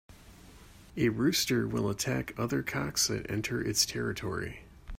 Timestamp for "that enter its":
3.09-3.85